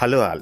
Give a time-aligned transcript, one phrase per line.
[0.00, 0.40] Hello all.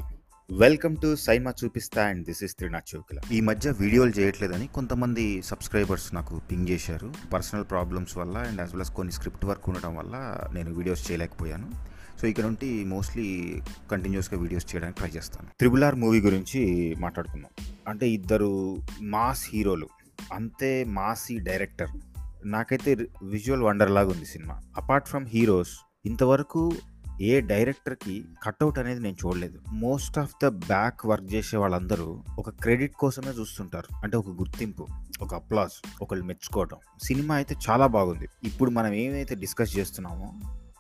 [0.51, 3.19] Welcome to సైమా చూపిస్తా and this is Trinath Chaukila.
[3.33, 7.13] ఈ మధ్య వీడియోలు చేయట్లేదని కొంతమంది సబ్స్క్రైబర్స్ నాకు పింగ్ చేశారు.
[7.33, 10.15] పర్సనల్ ప్రాబ్లమ్స్ వల్ల అండ్ యాజ్ వెల్ అస్ కొన్ని స్క్రిప్ట్ వర్క్ ఉండటం వల్ల
[10.55, 11.69] నేను వీడియోస్ చేయలేకపోయాను.
[12.21, 13.27] సో ఇక్కడ నుండి మోస్ట్లీ
[13.91, 15.49] కంటిన్యూస్గా వీడియోస్ చేయడానికి ట్రై చేస్తాను.
[15.59, 16.63] త్రిబుల్ ఆర్ మూవీ గురించి
[16.99, 17.53] మాట్లాడుకుందాం.
[17.89, 19.89] అంటే ఇద్దరు మాస్ హీరోలు
[20.33, 21.89] అంతే మాసీ డైరెక్టర్
[22.45, 24.63] నాకైతే విజువల్ వండర్ లాగా ఉంది సినిమా.
[24.77, 26.73] అపార్ట్ ఫ్రమ్ హీరోస్ ఇంతవరకు
[27.21, 29.59] ఏ డైరెక్టర్కి కట్అవుట్ అనేది నేను చూడలేదు.
[29.73, 33.95] Most of the back work చేసే వాళ్ళందరూ ఒక క్రెడిట్ కోసమే చూస్తుంటారు.
[34.03, 34.87] అంటే ఒక గుర్తింపు
[35.21, 36.77] ఒక అప్లాస్ ఒకళ్ళు మెచ్చుకోవటం.
[37.03, 38.29] సినిమా అయితే చాలా బాగుంది.
[38.45, 40.35] ఇప్పుడు మనం ఏమైతే డిస్కస్ చేస్తున్నామో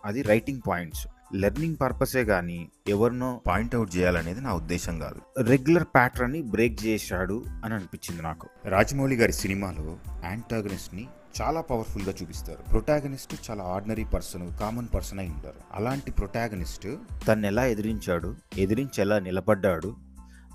[0.04, 1.06] అది రైటింగ్ పాయింట్స్.
[1.34, 5.42] లెర్నింగ్ పర్పసే కానీ ఎవరినో పాయింట్అవుట్ చేయాలనేది నా ఉద్దేశం కాదు.
[5.42, 8.48] రెగ్యులర్ ప్యాటర్న్ని బ్రేక్ చేశాడు అని అనిపించింది నాకు.
[8.64, 11.08] రాజమౌళి గారి సినిమాలో యాంటాగనిస్ట్ని
[11.40, 12.70] చాలా పవర్ఫుల్గా చూపిస్తారు.
[12.70, 15.54] ప్రొటాగనిస్ట్ చాలా ఆర్డినరీ పర్సన్ కామన్ పర్సన్ అయి ఉంటారు.
[15.72, 16.96] అలాంటి ప్రొటాగనిస్ట్
[17.28, 19.96] తను ఎలా ఎదిరించాడు ఎదిరించి ఎలా నిలబడ్డాడు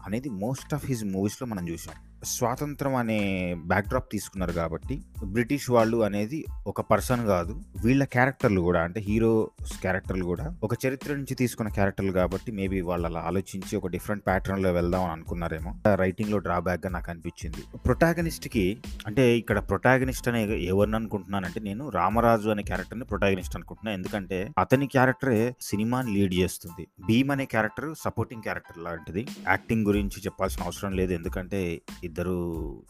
[0.06, 3.20] అనేది మోస్ట్ ఆఫ్ హిజ్ మూవీస్లో మనం చూసాం స్వాతంత్రం అనే
[3.66, 7.62] బ్యాక్డ్రాప్ తీసుకున్నారు కాబట్టి బ్రిటిష్ వాళ్ళు అనేది ఒక పర్సన్ కాదు.
[7.86, 13.08] వీళ్ళ క్యారెక్టర్లు కూడా అంటే హీరోస్ క్యారెక్టర్లు కూడా ఒక చరిత్ర నుంచి తీసుకున్న క్యారెక్టర్లు కాబట్టి మేబీ వాళ్ళు
[13.08, 15.76] అలా ఆలోచించి ఒక డిఫరెంట్ ప్యాటర్న్లో వెళ్దాం అని అనుకున్నారేమో.
[15.96, 17.78] రైటింగ్లో డ్రాబ్యాక్గా నాకు అనిపించింది.
[17.78, 24.88] ప్రొటాగనిస్ట్కి అంటే ఇక్కడ ప్రొటాగనిస్ట్ అనే ఎవరిని అనుకుంటున్నానంటే నేను రామరాజు అనే క్యారెక్టర్ని ప్రొటాగనిస్ట్ అనుకుంటున్నాను ఎందుకంటే అతని
[24.88, 26.88] క్యారెక్టరే సినిమాని లీడ్ చేస్తుంది.
[27.06, 29.28] భీమ్ అనే క్యారెక్టర్ సపోర్టింగ్ క్యారెక్టర్ లాంటిది.
[29.48, 31.14] యాక్టింగ్ గురించి చెప్పాల్సిన అవసరం లేదు.
[31.14, 32.36] ఎందుకంటే ఇద్దరు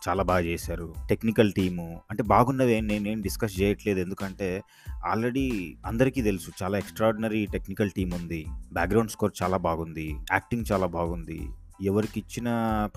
[0.10, 0.94] చాలా బాగా చేశారు.
[1.10, 2.02] Technical team.
[2.12, 4.00] అంటే బాగున్నవి నేనేం డిస్కస్ చేయట్లేదు.
[4.00, 4.62] ఎందుకంటే
[5.06, 8.46] ఆల్రెడీ అందరికీ తెలుసు చాలా ఎక్స్ట్రాడినరీ టెక్నికల్ టీం ఉంది.
[8.74, 10.16] బ్యాక్గ్రౌండ్ స్కోర్ చాలా బాగుంది.
[10.32, 11.50] యాక్టింగ్ చాలా బాగుంది.
[11.82, 12.46] ఎవరికి ఇచ్చిన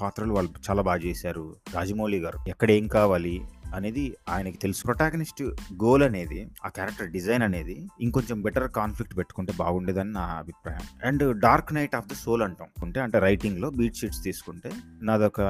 [0.03, 1.57] పాత్రలు వాళ్ళు చాలా బాగా చేశారు.
[1.75, 3.41] రాజమౌళి గారు ఎక్కడ ఏం కావాలి?
[3.79, 4.83] అనేది ఆయనకి తెలుసు.
[4.89, 5.43] ప్రొటాగనిస్ట్
[5.85, 10.87] గోల్ అనేది ఆ క్యారెక్టర్ డిజైన్ అనేది ఇంకొంచెం బెటర్ కాన్ఫ్లిక్ట్ పెట్టుకుంటే బాగుండేదని నా అభిప్రాయం.
[11.09, 12.69] And dark night of the soul అంటాం.
[12.85, 14.73] అంటే అంటే రైటింగ్లో బీట్ షీట్స్ తీసుకుంటే
[15.09, 15.41] నాదొక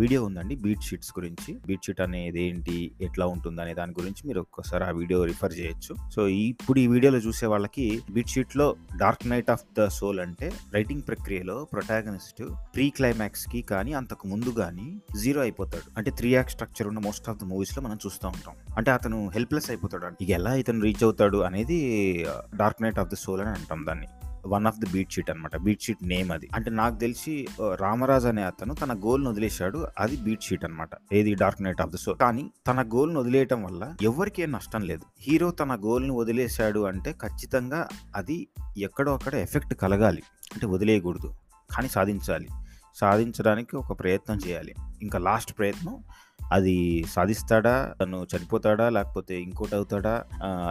[0.00, 1.52] వీడియో ఉందండి బీట్ షీట్స్ గురించి.
[1.66, 2.76] బీట్ షీట్ అనేది ఏంటి
[3.08, 5.94] ఎట్లా ఉంటుంది అనే దాని గురించి మీరు ఒక్కసారి ఆ వీడియో రిఫర్ చేయొచ్చు.
[6.14, 6.20] సో
[6.50, 8.68] ఇప్పుడు ఈ వీడియోలో చూసే వాళ్ళకి బీట్ షీట్లో
[9.02, 12.42] dark night of the soul అంటే రైటింగ్ ప్రక్రియలో ప్రొటాగనిస్ట్
[12.74, 14.86] ప్రీ క్లైమాక్స్కి కానీ అంతకు ముందు కానీ
[15.22, 15.88] జీరో అయిపోతాడు.
[15.98, 18.54] అంటే త్రీ యాక్ స్ట్రక్చర్ ఉన్న మోస్ట్ ఆఫ్ ద మూవీస్ లో మనం చూస్తూ ఉంటాం.
[18.76, 23.40] అంటే అతను హెల్ప్లెస్ అయిపోతాడు ఇక ఎలా ఇతను రీచ్ అవుతాడు అనేది dark night of the soul
[23.40, 24.06] అని అంటాం దాన్ని.
[24.46, 26.48] One of the beat sheet అనమాట బీట్ షీట్ నేమ్ అది.
[26.54, 29.86] అంటే నాకు తెలిసి రామరాజ్ అనే అతను తన గోల్ని వదిలేశాడు.
[29.98, 33.96] అది బీట్ షీట్ అనమాట ఏది dark night of the soul కానీ తన గోల్ని వదిలేయటం వల్ల
[34.02, 35.02] ఎవరికి ఏం నష్టం లేదు.
[35.20, 38.48] హీరో తన గోల్ని వదిలేశాడు అంటే ఖచ్చితంగా అది
[38.78, 40.22] ఎక్కడో అక్కడ ఎఫెక్ట్ కలగాలి.
[40.52, 41.34] అంటే వదిలేయకూడదు.
[41.76, 42.48] కానీ సాధించాలి.
[42.94, 44.74] సాధించడానికి ఒక ప్రయత్నం చేయాలి.
[45.02, 46.04] ఇంకా లాస్ట్ ప్రయత్నం
[46.52, 47.94] అది సాధిస్తాడా?
[48.00, 48.88] తను చనిపోతాడా?
[48.88, 50.24] లేకపోతే ఇంకోటి అవుతాడా?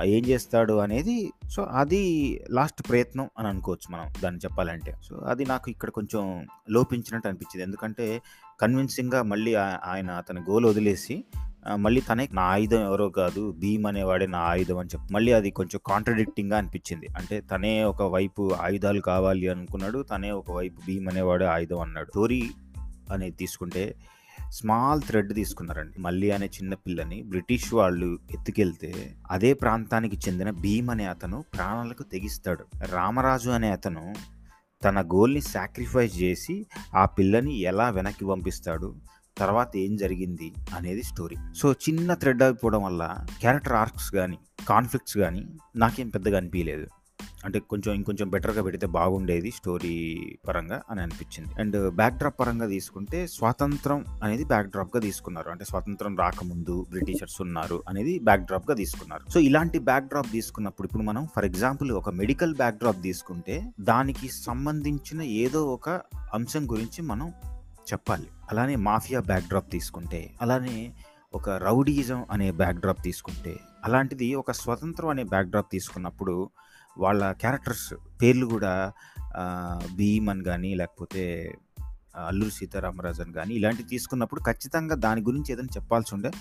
[0.03, 2.01] ఏం చేస్తాడు అనేది సో అది
[2.51, 4.95] లాస్ట్ ప్రయత్నం అని అనుకోవచ్చు మనం దాన్ని చెప్పాలంటే.
[5.03, 7.63] సో అది నాకు ఇక్కడ కొంచెం లోపించినట్టు అనిపించింది.
[7.63, 8.21] ఎందుకంటే
[8.61, 11.23] కన్విన్సింగ్గా మళ్ళీ ఆయన అతని గోల్ వదిలేసి
[11.75, 15.79] మళ్ళీ తనే నా ఆయుధం ఎవరో కాదు భీమ్ అనేవాడే నా ఆయుధం అని చెప్పి మళ్ళీ అది కొంచెం
[15.87, 17.07] కాంట్రడిక్టింగ్గా అనిపించింది.
[17.17, 22.09] అంటే తనే ఒక వైపు ఆయుధాలు కావాలి అనుకున్నాడు తనే ఒక వైపు భీమ్ అనేవాడే ఆయుధం అన్నాడు.
[22.09, 22.49] స్టోరీ
[23.13, 23.95] అనేది తీసుకుంటే
[24.51, 26.01] స్మాల్ థ్రెడ్ తీసుకున్నారండి.
[26.01, 32.65] మళ్ళీ అనే చిన్న పిల్లని బ్రిటిష్ వాళ్ళు ఎత్తుకెళ్తే అదే ప్రాంతానికి చెందిన భీమ్ అనే అతను ప్రాణాలకు తెగిస్తాడు.
[32.85, 34.13] రామరాజు అనే అతను
[34.83, 36.65] తన గోల్ని సాక్రిఫైస్ చేసి
[36.95, 38.95] ఆ పిల్లని ఎలా వెనక్కి పంపిస్తాడు
[39.37, 41.35] తర్వాత ఏం జరిగింది అనేది స్టోరీ.
[41.55, 44.37] సో చిన్న థ్రెడ్ అయిపోవడం వల్ల క్యారెక్టర్ ఆర్క్స్ కానీ
[44.69, 46.87] కాన్ఫ్లిక్ట్స్ కానీ నాకేం పెద్దగా అనిపించలేదు
[47.47, 49.93] అంటే కొంచెం ఇంకొంచెం బెటర్గా పెడితే బాగుండేది స్టోరీ
[50.47, 51.51] పరంగా అని అనిపించింది.
[51.59, 55.49] అండ్ బ్యాక్ డ్రాప్ పరంగా తీసుకుంటే స్వాతంత్రం అనేది బ్యాక్ డ్రాప్గా తీసుకున్నారు.
[55.49, 59.23] అంటే స్వాతంత్రం రాకముందు బ్రిటిషర్స్ ఉన్నారు అనేది బ్యాక్ డ్రాప్గా తీసుకున్నారు.
[59.31, 64.27] సో ఇలాంటి బ్యాక్ డ్రాప్ తీసుకున్నప్పుడు ఇప్పుడు మనం ఫర్ ఎగ్జాంపుల్ ఒక మెడికల్ బ్యాక్ డ్రాప్ తీసుకుంటే దానికి
[64.27, 65.89] సంబంధించిన ఏదో ఒక
[66.33, 67.29] అంశం గురించి మనం
[67.93, 68.27] చెప్పాలి.
[68.51, 70.93] అలానే మాఫియా బ్యాక్ డ్రాప్ తీసుకుంటే అలానే
[71.33, 73.53] ఒక రౌడీజం అనే బ్యాక్ డ్రాప్ తీసుకుంటే
[73.85, 76.49] అలాంటిది ఒక స్వతంత్రం అనే బ్యాక్ డ్రాప్ తీసుకున్నప్పుడు
[76.99, 77.89] వాళ్ళ క్యారెక్టర్స్
[78.21, 78.73] పేర్లు కూడా
[79.99, 81.23] భీమ్ అని కానీ లేకపోతే
[82.27, 86.31] అల్లూరి సీతారామరాజన్ కానీ ఇలాంటివి తీసుకున్నప్పుడు ఖచ్చితంగా దాని గురించి ఏదైనా చెప్పాల్సి ఉండే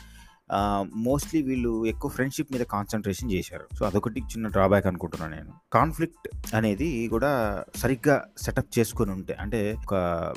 [1.06, 3.64] మోస్ట్లీ వీళ్ళు ఎక్కువ ఫ్రెండ్షిప్ మీద కాన్సన్ట్రేషన్ చేశారు.
[3.78, 5.52] సో అదొకటి చిన్న డ్రాబ్యాక్ అనుకుంటున్నాను నేను.
[5.72, 7.30] కాన్ఫ్లిక్ట్ అనేది కూడా
[7.76, 9.94] సరిగ్గా సెటప్ చేసుకొని ఉంటే అంటే ఒక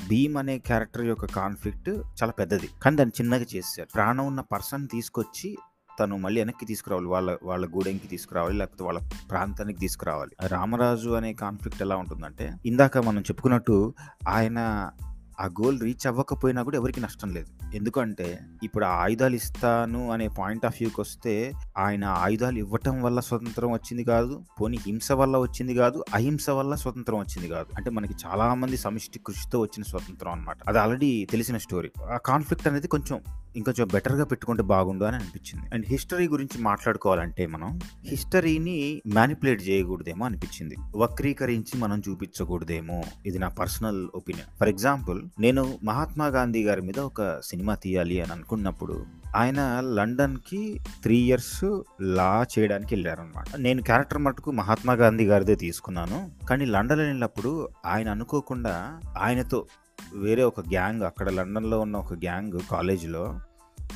[0.09, 1.89] భీమ్ అనే క్యారెక్టర్ యొక్క కాన్ఫ్లిక్ట్
[2.19, 2.69] చాలా పెద్దది.
[2.83, 5.51] కానీ దాన్ని చిన్నగా చేశారు ప్రాణం ఉన్న పర్సన్ తీసుకొచ్చి
[5.99, 7.07] తను మళ్ళీ వెనక్కి తీసుకురావాలి.
[7.07, 8.99] వాళ్ళ వాళ్ళ గూడెంకి తీసుకురావాలి లేకపోతే వాళ్ళ
[9.31, 10.31] ప్రాంతానికి తీసుకురావాలి.
[10.47, 13.93] రామరాజు అనే కాన్ఫ్లిక్ట్ ఎలా ఉంటుందంటే ఇందాక మనం చెప్పుకున్నట్టు
[14.29, 14.91] ఆయన
[15.39, 17.75] ఆ గోల్ రీచ్ అవ్వకపోయినా కూడా ఎవరికి నష్టం లేదు.
[17.75, 24.03] ఎందుకంటే ఇప్పుడు ఆయుధాలు ఇస్తాను అనే పాయింట్ ఆఫ్ వ్యూకి వస్తే ఆయన ఆయుధాలు ఇవ్వటం వల్ల స్వతంత్రం వచ్చింది
[24.03, 27.65] కాదు పోనీ హింస వల్ల వచ్చింది కాదు అహింస వల్ల స్వతంత్రం వచ్చింది కాదు.
[27.77, 32.67] అంటే మనకి చాలా మంది సమిష్టి కృషితో వచ్చిన స్వతంత్రం అనమాట అది ఆల్రెడీ తెలిసిన స్టోరీ ఆ కాన్ఫ్లిక్ట్
[32.67, 33.19] అనేది కొంచెం
[33.55, 35.69] ఇంకొంచెం బెటర్గా పెట్టుకుంటే బాగుండు అని అనిపించింది.
[35.73, 40.75] అండ్ హిస్టరీ గురించి మాట్లాడుకోవాలంటే మనం హిస్టరీని మ్యానిపులేట్ చేయకూడదేమో అనిపించింది.
[40.95, 43.03] వక్రీకరించి మనం చూపించకూడదేమో.
[43.25, 48.31] ఇది నా పర్సనల్ ఒపీనియన్ ఫర్ ఎగ్జాంపుల్ నేను మహాత్మా గాంధీ గారి మీద ఒక సినిమా తీయాలి అని
[48.31, 49.05] అనుకున్నప్పుడు
[49.35, 56.31] ఆయన లండన్కి త్రీ ఇయర్స్ లా చేయడానికి వెళ్ళారనమాట నేను క్యారెక్టర్ మటుకు మహాత్మా గాంధీ గారిదే తీసుకున్నాను.
[56.49, 59.65] కానీ లండన్ వెళ్ళినప్పుడు ఆయన అనుకోకుండా ఆయనతో
[60.13, 63.39] వేరే ఒక గ్యాంగ్ అక్కడ లండన్లో ఉన్న ఒక గ్యాంగ్ కాలేజీలో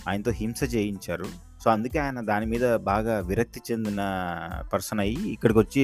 [0.08, 1.26] ఆయనతో హింస చేయించారు.
[1.64, 4.02] సో అందుకే ఆయన దాని మీద బాగా విరక్తి చెందిన
[4.74, 5.84] పర్సన్ అయ్యి ఇక్కడికి వచ్చి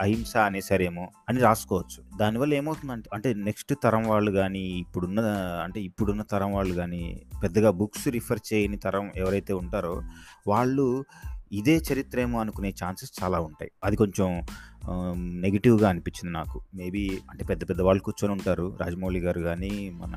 [0.00, 2.18] అహింస అనేసారేమో అని రాసుకోవచ్చు.
[2.18, 5.20] దానివల్ల ఏమవుతుందంటే అంటే నెక్స్ట్ తరం వాళ్ళు కానీ ఇప్పుడున్న
[5.64, 10.02] అంటే ఇప్పుడున్న తరం వాళ్ళు కానీ పెద్దగా బుక్స్ రిఫర్ చేయని తరం ఎవరైతే ఉంటారో
[10.46, 11.04] వాళ్ళు
[11.52, 13.70] ఇదే చరిత్ర ఏమో అనుకునే ఛాన్సెస్ చాలా ఉంటాయి.
[13.84, 14.42] అది కొంచెం
[15.14, 16.60] నెగిటివ్గా అనిపించింది నాకు.
[16.74, 18.76] మేబీ అంటే పెద్ద పెద్ద వాళ్ళు కూర్చొని ఉంటారు.
[18.80, 20.14] రాజమౌళి గారు కానీ మన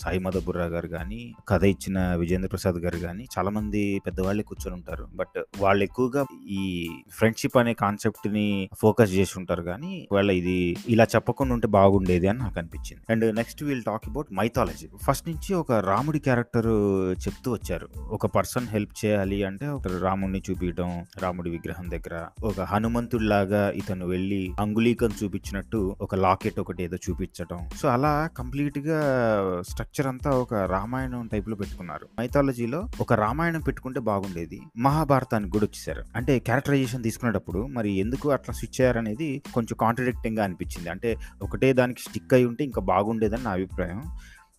[0.00, 5.08] సాయి మధుబుర్రా గారు కానీ కథ ఇచ్చిన విజేంద్ర ప్రసాద్ గారు కానీ చాలా మంది పెద్దవాళ్ళే కూర్చొని ఉంటారు.
[5.14, 11.54] బట్ వాళ్ళు ఎక్కువగా ఈ ఫ్రెండ్షిప్ అనే కాన్సెప్ట్ని ఫోకస్ చేసి ఉంటారు కానీ వాళ్ళ ఇది ఇలా చెప్పకుండా
[11.54, 13.02] ఉంటే బాగుండేది అని నాకు అనిపించింది.
[13.10, 16.70] And next we'll talk about mythology first నుంచి ఒక రాముడి క్యారెక్టర్
[17.26, 17.88] చెప్తూ వచ్చారు.
[18.10, 22.26] ఒక పర్సన్ హెల్ప్ చేయాలి అంటే ఒక రాముడిని చూపించడం రాముడి విగ్రహం దగ్గర.
[22.44, 28.98] ఒక హనుమంతుడిలాగా ఇతను వెళ్ళి అంగుళీకం చూపించినట్టు ఒక లాకెట్ ఒకటి ఏదో చూపించడం సో అలా కంప్లీట్గా
[29.68, 32.08] స్ట్రక్చర్ అంతా ఒక రామాయణం టైప్లో పెట్టుకున్నారు.
[32.20, 34.60] మైథాలజీలో ఒక రామాయణం పెట్టుకుంటే బాగుండేది.
[34.78, 36.02] మహాభారతానికి కూడా వచ్చేసారు.
[36.16, 40.90] అంటే క్యారెక్టరైజేషన్ తీసుకునేటప్పుడు మరి ఎందుకు అట్లా స్విచ్ అయ్యారనేది కొంచెం కాంట్రడిక్టింగ్గా అనిపించింది.
[40.90, 44.02] అంటే ఒకటే దానికి స్టిక్ అయి ఉంటే ఇంకా బాగుండేదని నా అభిప్రాయం.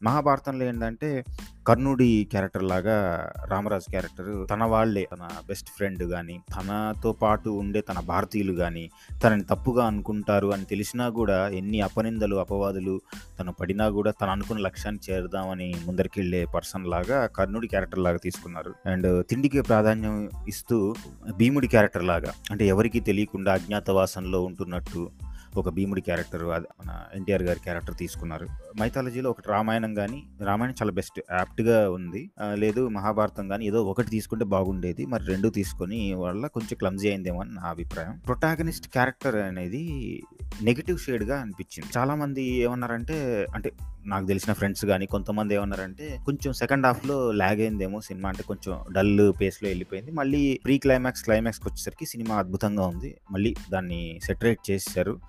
[0.04, 1.24] మహాభారతంలో ఏంటంటే
[1.68, 8.00] కర్ణుడి క్యారెక్టర్ లాగా రామరాజు క్యారెక్టర్ తన వాళ్ళే తన బెస్ట్ ఫ్రెండ్ కానీ తనతో పాటు ఉండే తన
[8.00, 8.90] భారతీయులు కానీ
[9.24, 13.02] తనని తప్పుగా అనుకుంటారు అని తెలిసినా కూడా ఎన్ని అపనిందలు అపవాదులు
[13.40, 18.74] తను పడినా కూడా తను అనుకున్న లక్ష్యాన్ని చేరుదామని ముందరికెళ్ళే పర్సన్ లాగా కర్ణుడి క్యారెక్టర్ లాగా తీసుకున్నారు.
[18.86, 20.96] అండ్ తిండికి ప్రాధాన్యం ఇస్తూ
[21.38, 25.10] భీముడి క్యారెక్టర్ లాగా అంటే ఎవరికీ తెలియకుండా అజ్ఞాతవాసంలో ఉంటున్నట్టు
[25.60, 28.48] ఒక భీముడి క్యారెక్టర్ అది మన ఎన్టీఆర్ గారి క్యారెక్టర్ తీసుకున్నారు.
[28.80, 32.32] మైథాలజీలో ఒకటి రామాయణం కానీ రామాయణం చాలా బెస్ట్ యాప్ట్గా ఉంది.
[32.54, 37.54] లేదు మహాభారతం కానీ ఏదో ఒకటి తీసుకుంటే బాగుండేది మరి రెండు తీసుకొని వల్ల కొంచెం క్లమ్జీ అయిందేమో అని
[37.56, 38.22] నా అభిప్రాయం.
[38.26, 39.84] ప్రొటాగనిస్ట్ క్యారెక్టర్ అనేది
[40.62, 42.00] నెగిటివ్ షేడ్గా అనిపించింది.
[42.00, 43.72] చాలామంది ఏమన్నారంటే అంటే
[44.06, 49.34] నాకు తెలిసిన ఫ్రెండ్స్ కానీ కొంతమంది ఏమన్నారంటే కొంచెం సెకండ్ హాఫ్లో లాగ్ అయిందేమో సినిమా అంటే కొంచెం డల్
[49.42, 50.12] పేస్లో వెళ్ళిపోయింది.
[50.12, 53.18] మళ్ళీ ప్రీ క్లైమాక్స్ క్లైమాక్స్కి వచ్చేసరికి సినిమా అద్భుతంగా ఉంది.
[53.32, 55.20] మళ్ళీ దాన్ని సెటరేట్ చేశారు.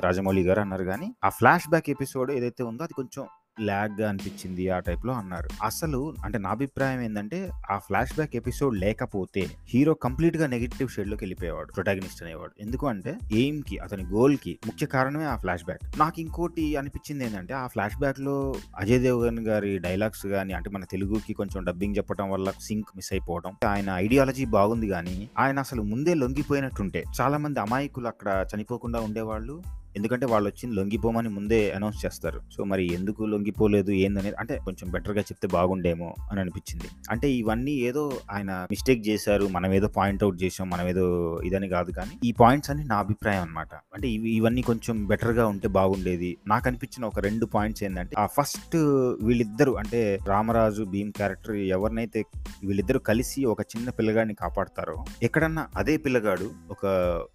[0.00, 3.24] రాజమౌళి గారు అన్నారు కానీ ఆ ఫ్లాష్ బ్యాక్ ఎపిసోడ్ ఏదైతే ఉందో అది కొంచెం
[3.60, 5.48] ల్యాగ్గా అనిపించింది ఆ టైప్లో అన్నారు.
[5.62, 11.72] అసలు అంటే నా అభిప్రాయం ఏంటంటే ఆ ఫ్లాష్ బ్యాక్ ఎపిసోడ్ లేకపోతే హీరో కంప్లీట్గా నెగిటివ్ షేడ్లోకి వెళ్ళిపోయేవాడు
[11.72, 12.50] ప్రొటాగనిస్ట్ అనేవాడు.
[12.60, 15.98] ఎందుకు అంటే ఎయిమ్కి అతని గోల్కి ముఖ్య కారణమే ఆ ఫ్లాష్ బ్యాక్.
[15.98, 21.32] నాకు ఇంకోటి అనిపించింది ఏంటంటే ఆ ఫ్లాష్ బ్యాక్లో అజయ్ దేవగన్ గారి డైలాగ్స్ కానీ అంటే మన తెలుగుకి
[21.32, 27.04] కొంచెం డబ్బింగ్ చెప్పడం వల్ల సింక్ మిస్ అయిపోవడం ఆయన ఐడియాలజీ బాగుంది కానీ ఆయన అసలు ముందే లొంగిపోయినట్టుంటే
[27.20, 29.62] చాలా మంది అమాయకులు అక్కడ చనిపోకుండా ఉండేవాళ్ళు.
[29.96, 32.40] ఎందుకంటే వాళ్ళు వచ్చి లొంగిపోమని ముందే అనౌన్స్ చేస్తారు.
[32.54, 34.36] సో మరి ఎందుకు లొంగిపోలేదు ఏందనేది?
[34.36, 36.88] అంటే కొంచెం బెటర్గా చెప్తే బాగుండేమో అని అనిపించింది.
[37.10, 41.06] అంటే ఇవన్నీ ఏదో ఆయన మిస్టేక్ చేశారు మనం ఏదో పాయింట్ అవుట్ చేసాం మనం ఏదో
[41.44, 45.68] ఇదని కాదు కానీ ఈ పాయింట్స్ అని నా అభిప్రాయం అనమాట అంటే ఇవి ఇవన్నీ కొంచెం బెటర్గా ఉంటే
[45.78, 46.30] బాగుండేది.
[46.46, 48.76] నాకు అనిపించిన ఒక రెండు పాయింట్స్ ఏంటంటే ఆ ఫస్ట్
[49.22, 52.22] వీళ్ళిద్దరు అంటే రామరాజు భీమ్ క్యారెక్టర్ ఎవరినైతే
[52.64, 56.84] వీళ్ళిద్దరు కలిసి ఒక చిన్న పిల్లగాడిని కాపాడతారో ఎక్కడన్నా అదే పిల్లగాడు ఒక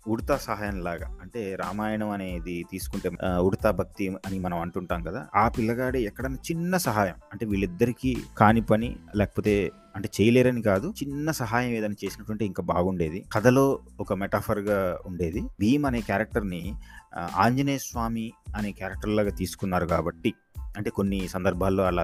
[0.07, 5.45] ఉడతా సహాయం లాగా అంటే రామాయణం అనేది అది తీసుకుంటే ఉడతా భక్తి అని మనం అంటుంటాం కదా ఆ
[5.49, 9.53] పిల్లగాడి ఎక్కడన్నా చిన్న సహాయం అంటే వీళ్ళిద్దరికీ కాని పని లేకపోతే
[9.95, 13.19] అంటే చేయలేరని కాదు చిన్న సహాయం ఏదైనా చేసినటువంటి ఇంకా బాగుండేది.
[13.33, 13.65] కథలో
[13.99, 15.41] ఒక మెటాఫర్గా ఉండేది.
[15.59, 16.61] భీమ్ అనే క్యారెక్టర్ని
[17.35, 18.25] ఆంజనేయ స్వామి
[18.55, 20.31] అనే క్యారెక్టర్ లాగా తీసుకున్నారు కాబట్టి
[20.77, 22.03] అంటే కొన్ని సందర్భాల్లో అలా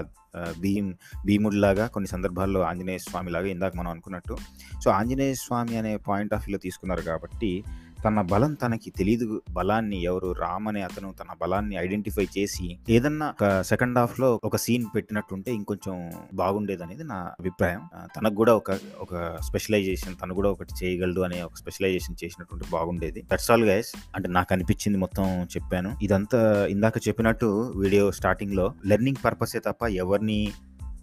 [0.60, 0.90] భీమ్
[1.26, 4.36] భీముడిలాగా కొన్ని సందర్భాల్లో ఆంజనేయ స్వామి లాగా ఇందాక మనం అనుకున్నట్టు.
[4.84, 7.52] సో ఆంజనేయ స్వామి అనే పాయింట్ ఆఫ్ వ్యూలో తీసుకున్నారు కాబట్టి
[8.04, 10.32] తన బలం తనకి తెలియదు బలాన్ని ఎవరు?
[10.32, 15.96] రామ్ అనే అతను తన బలాన్ని ఐడెంటిఫై చేసి ఏదన్నా ఒక సెకండ్ హాఫ్లో ఒక సీన్ పెట్టినట్టుంటే ఇంకొంచెం
[16.34, 17.82] బాగుండేది అనేది నా అభిప్రాయం.
[18.18, 19.14] తనకు కూడా ఒక ఒక
[19.48, 23.24] స్పెషలైజేషన్ తను కూడా ఒకటి చేయగలడు అనే ఒక స్పెషలైజేషన్ చేసినట్టుంటే బాగుండేది.
[23.32, 25.26] దట్స్ ఆల్ గైస్ అంటే నాకు అనిపించింది మొత్తం
[25.56, 25.92] చెప్పాను.
[26.04, 30.40] ఇదంతా ఇందాక చెప్పినట్టు వీడియో స్టార్టింగ్లో లెర్నింగ్ పర్పసే తప్ప ఎవరిని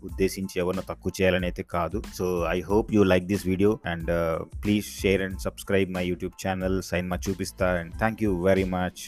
[0.04, 2.02] ఉద్దేశించి ఎవరినో తక్కువ చేయాలని అయితే కాదు.
[2.18, 4.10] So I hope you like this video and
[4.64, 6.78] please share and subscribe my YouTube channel
[7.08, 9.02] cinema చూపిస్తా and thank you very much